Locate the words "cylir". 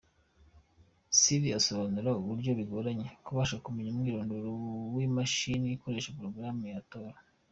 1.19-1.55